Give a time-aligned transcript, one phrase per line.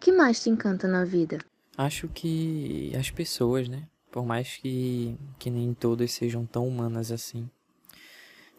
[0.00, 1.38] que mais te encanta na vida?
[1.76, 3.86] Acho que as pessoas, né?
[4.10, 7.48] Por mais que, que nem todas sejam tão humanas assim.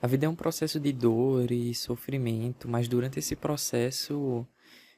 [0.01, 4.47] A vida é um processo de dor e sofrimento, mas durante esse processo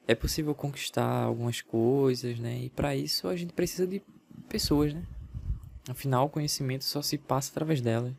[0.07, 2.59] é possível conquistar algumas coisas, né?
[2.59, 4.01] E para isso a gente precisa de
[4.47, 5.03] pessoas, né?
[5.89, 8.13] Afinal, o conhecimento só se passa através delas.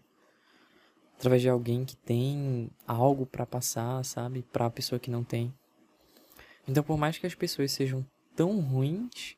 [1.16, 4.42] Através de alguém que tem algo para passar, sabe?
[4.52, 5.54] Para a pessoa que não tem.
[6.66, 8.04] Então, por mais que as pessoas sejam
[8.34, 9.36] tão ruins,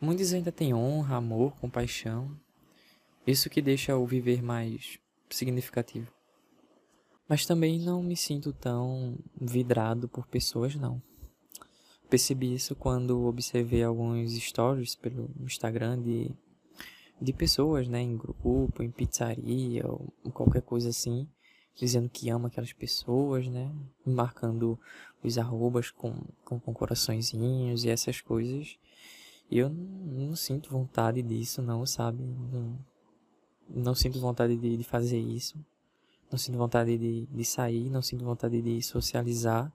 [0.00, 2.38] muitos ainda têm honra, amor, compaixão.
[3.26, 4.98] Isso que deixa o viver mais
[5.30, 6.12] significativo.
[7.28, 11.02] Mas também não me sinto tão vidrado por pessoas, não.
[12.08, 16.30] Percebi isso quando observei alguns stories pelo Instagram de,
[17.20, 21.28] de pessoas, né, em grupo, em pizzaria ou qualquer coisa assim,
[21.76, 23.70] dizendo que ama aquelas pessoas, né,
[24.04, 24.78] marcando
[25.22, 28.78] os arrobas com, com, com coraçõezinhos e essas coisas.
[29.50, 32.22] E eu não, não sinto vontade disso, não, sabe?
[32.22, 32.78] Não,
[33.68, 35.56] não sinto vontade de, de fazer isso
[36.30, 39.72] não sinto vontade de, de sair, não sinto vontade de socializar,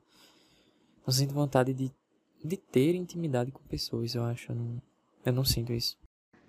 [1.05, 1.91] não sinto vontade de,
[2.43, 4.51] de ter intimidade com pessoas, eu acho.
[4.51, 4.81] Eu não,
[5.25, 5.97] eu não sinto isso.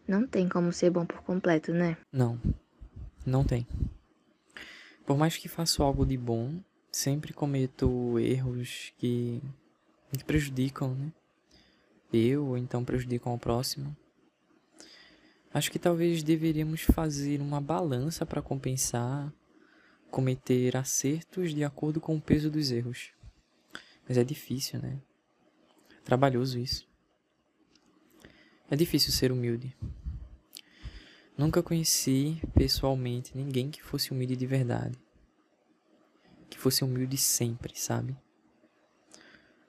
[0.06, 1.96] Não tem como ser bom por completo, né?
[2.12, 2.38] Não,
[3.24, 3.66] não tem.
[5.04, 9.42] Por mais que faça algo de bom, sempre cometo erros que,
[10.12, 11.12] que prejudicam, né?
[12.12, 13.96] Eu, ou então prejudicam o próximo.
[15.52, 19.32] Acho que talvez deveríamos fazer uma balança para compensar
[20.12, 23.10] cometer acertos de acordo com o peso dos erros.
[24.06, 25.00] Mas é difícil, né?
[25.90, 26.86] É trabalhoso isso.
[28.70, 29.74] É difícil ser humilde.
[31.36, 34.98] Nunca conheci pessoalmente ninguém que fosse humilde de verdade.
[36.50, 38.16] Que fosse humilde sempre, sabe?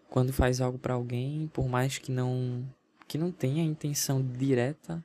[0.09, 2.69] Quando faz algo para alguém, por mais que não
[3.08, 5.03] que não tenha intenção direta,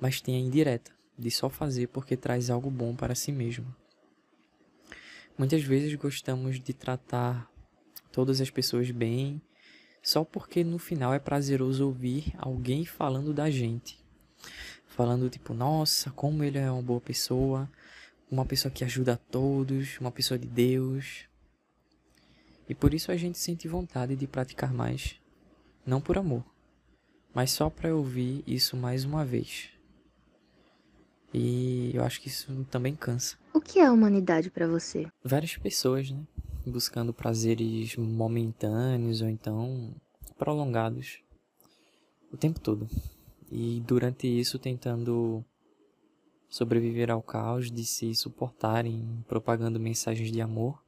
[0.00, 3.74] mas tenha indireta de só fazer porque traz algo bom para si mesmo.
[5.38, 7.50] Muitas vezes gostamos de tratar
[8.12, 9.40] todas as pessoas bem,
[10.02, 14.05] só porque no final é prazeroso ouvir alguém falando da gente.
[14.96, 17.70] Falando tipo, nossa, como ele é uma boa pessoa,
[18.30, 21.26] uma pessoa que ajuda a todos, uma pessoa de Deus.
[22.66, 25.16] E por isso a gente sente vontade de praticar mais,
[25.84, 26.42] não por amor,
[27.34, 29.68] mas só para ouvir isso mais uma vez.
[31.34, 33.36] E eu acho que isso também cansa.
[33.52, 35.06] O que é a humanidade para você?
[35.22, 36.22] Várias pessoas, né?
[36.64, 39.94] Buscando prazeres momentâneos ou então
[40.38, 41.18] prolongados
[42.32, 42.88] o tempo todo.
[43.50, 45.44] E durante isso tentando
[46.48, 50.82] sobreviver ao caos de se suportarem propagando mensagens de amor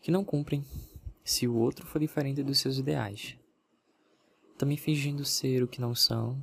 [0.00, 0.64] que não cumprem
[1.24, 3.36] se o outro for diferente dos seus ideais.
[4.56, 6.42] Também fingindo ser o que não são,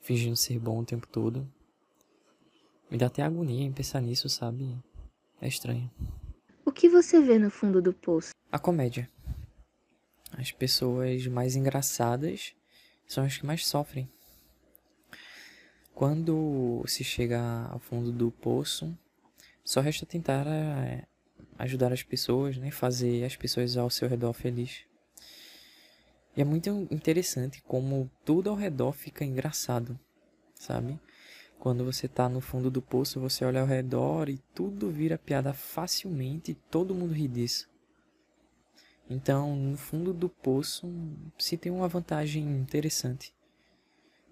[0.00, 1.48] fingindo ser bom o tempo todo
[2.94, 4.76] me dá até agonia em pensar nisso, sabe?
[5.40, 5.90] É estranho.
[6.64, 8.30] O que você vê no fundo do poço?
[8.52, 9.10] A comédia.
[10.38, 12.54] As pessoas mais engraçadas
[13.06, 14.08] são as que mais sofrem.
[15.94, 18.96] Quando se chega ao fundo do poço,
[19.62, 21.06] só resta tentar é,
[21.58, 22.70] ajudar as pessoas, né?
[22.70, 24.84] Fazer as pessoas ao seu redor feliz.
[26.36, 29.98] E é muito interessante como tudo ao redor fica engraçado,
[30.54, 30.98] sabe?
[31.60, 35.54] Quando você está no fundo do poço, você olha ao redor e tudo vira piada
[35.54, 37.68] facilmente e todo mundo ri disso.
[39.08, 40.92] Então, no fundo do poço,
[41.38, 43.32] se tem uma vantagem interessante.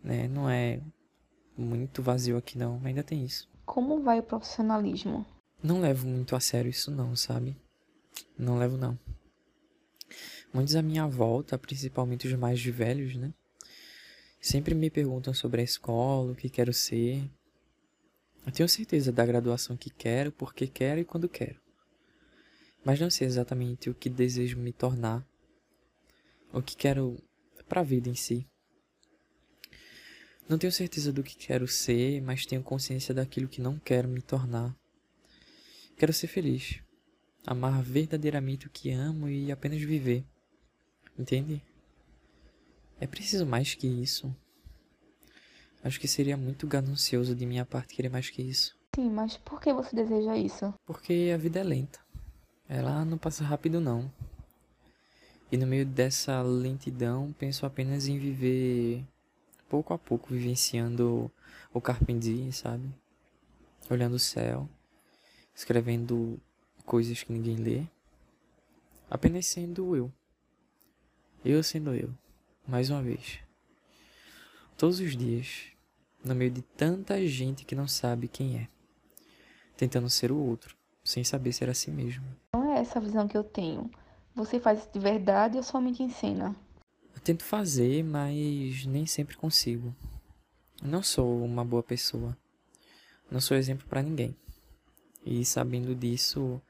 [0.02, 0.26] Né?
[0.26, 0.80] Não é
[1.56, 3.48] muito vazio aqui não, ainda tem isso.
[3.64, 5.24] Como vai o profissionalismo?
[5.62, 7.56] Não levo muito a sério isso não, sabe?
[8.36, 8.98] Não levo não.
[10.52, 13.32] Muitos à minha volta, principalmente os mais velhos, né?
[14.41, 17.24] Sempre me perguntam sobre a escola, o que quero ser.
[18.44, 21.60] Eu tenho certeza da graduação que quero, porque quero e quando quero.
[22.84, 25.24] Mas não sei exatamente o que desejo me tornar,
[26.52, 27.22] o que quero
[27.68, 28.46] para a vida em si.
[30.48, 34.21] Não tenho certeza do que quero ser, mas tenho consciência daquilo que não quero me
[34.21, 34.77] tornar.
[35.97, 36.80] Quero ser feliz,
[37.47, 40.24] amar verdadeiramente o que amo e apenas viver.
[41.18, 41.62] Entende?
[43.00, 44.34] É preciso mais que isso.
[45.84, 48.77] Acho que seria muito ganancioso de minha parte querer mais que isso.
[48.94, 50.72] Sim, mas por que você deseja isso?
[50.84, 51.98] Porque a vida é lenta.
[52.68, 54.12] Ela não passa rápido, não.
[55.50, 59.04] E no meio dessa lentidão, penso apenas em viver
[59.72, 61.33] pouco a pouco, vivenciando
[61.72, 62.13] o carpe
[62.53, 62.95] sabe?
[63.89, 64.69] Olhando o céu,
[65.54, 66.39] escrevendo
[66.84, 67.86] coisas que ninguém lê.
[69.10, 70.13] Apenas sendo eu.
[71.42, 72.13] Eu sendo eu
[72.69, 73.39] mais uma vez.
[74.77, 75.69] Todos os dias,
[76.22, 78.68] no meio de tanta gente que não sabe quem é,
[79.75, 82.27] tentando ser o outro, sem saber ser a si mesmo.
[82.53, 83.91] Não é essa a visão que eu tenho.
[84.34, 86.54] Você faz isso de verdade ou somente ensina?
[86.72, 86.72] Eu
[87.22, 89.95] tento fazer, mas nem sempre consigo.
[90.83, 92.36] Não sou uma boa pessoa.
[93.30, 94.36] Não sou exemplo para ninguém.
[95.24, 96.60] E sabendo disso,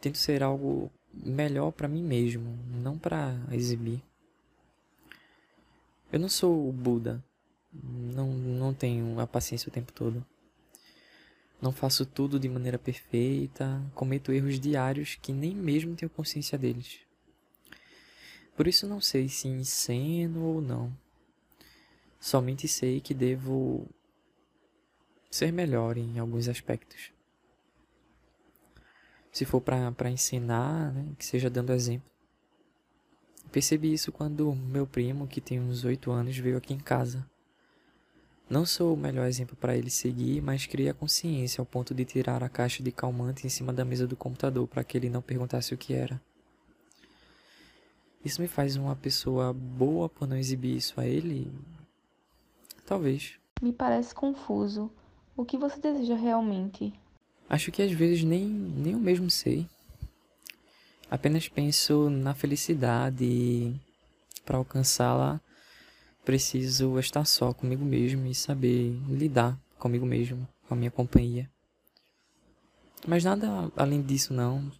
[0.00, 4.02] tento ser algo melhor para mim mesmo, não para exibir.
[6.10, 7.22] Eu não sou o Buda.
[7.72, 10.24] Não, não tenho a paciência o tempo todo.
[11.60, 17.00] Não faço tudo de maneira perfeita, cometo erros diários que nem mesmo tenho consciência deles.
[18.54, 20.92] Por isso não sei se enceno ou não.
[22.20, 23.88] Somente sei que devo
[25.30, 27.10] ser melhor em alguns aspectos.
[29.32, 32.10] Se for para ensinar, né, que seja dando exemplo.
[33.50, 37.26] Percebi isso quando meu primo, que tem uns oito anos, veio aqui em casa.
[38.48, 42.04] Não sou o melhor exemplo para ele seguir, mas criei a consciência ao ponto de
[42.04, 45.22] tirar a caixa de calmante em cima da mesa do computador para que ele não
[45.22, 46.20] perguntasse o que era.
[48.24, 51.50] Isso me faz uma pessoa boa por não exibir isso a ele?
[52.86, 53.34] Talvez.
[53.60, 54.90] Me parece confuso.
[55.36, 56.92] O que você deseja realmente?
[57.48, 59.66] Acho que às vezes nem, nem eu mesmo sei.
[61.10, 63.74] Apenas penso na felicidade e
[64.44, 65.40] para alcançá-la
[66.24, 71.50] preciso estar só comigo mesmo e saber lidar comigo mesmo, com a minha companhia.
[73.06, 74.70] Mas nada além disso não.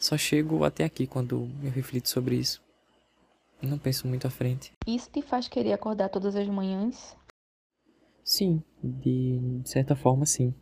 [0.00, 2.62] Só chego até aqui quando eu reflito sobre isso.
[3.60, 4.72] Não penso muito à frente.
[4.86, 7.14] Isso te faz querer acordar todas as manhãs?
[8.24, 10.54] Sim, de certa forma sim.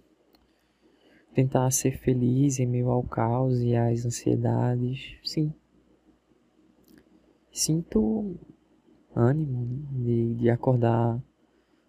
[1.32, 5.54] Tentar ser feliz em meio ao caos e às ansiedades, sim.
[7.52, 8.36] Sinto
[9.14, 11.22] ânimo de, de acordar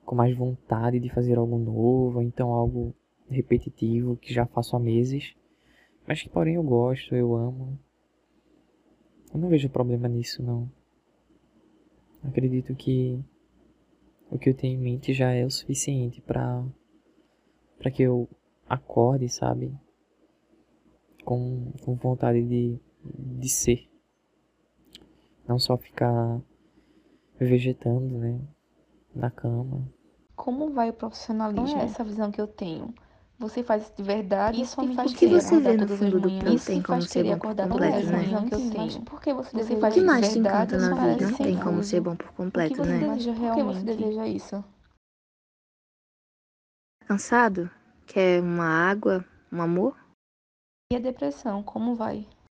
[0.06, 2.94] com mais vontade de fazer algo novo, ou então algo
[3.28, 5.34] repetitivo que já faço há meses
[6.09, 7.77] mas que porém eu gosto, eu amo.
[9.31, 10.67] Eu não vejo problema nisso, não.
[12.23, 13.23] Acredito que
[14.31, 16.65] o que eu tenho em mente já é o suficiente para
[17.77, 18.27] para que eu
[18.67, 19.71] acorde, sabe?
[21.23, 23.88] Com, com vontade de, de ser.
[25.47, 26.41] Não só ficar
[27.39, 28.41] vegetando, né?
[29.13, 29.88] Na cama.
[30.35, 31.67] Como vai o profissionalismo?
[31.67, 32.95] Não é essa visão que eu tenho.
[33.39, 36.30] Você faz isso de verdade isso me faz o que você vê no fundo do
[36.30, 38.45] poço tem como ser bom por completo, né?
[38.50, 39.01] Que eu tenho.
[39.06, 41.25] Por que você, você faz o que mais te encanta na vida?
[41.25, 43.00] Não tem como ser bom por completo, né?
[43.00, 44.63] Por que você deseja isso?
[47.07, 47.71] Cansado?
[48.06, 49.25] Quer uma água?
[49.51, 49.97] Um amor?
[50.91, 52.27] E a depressão, como vai?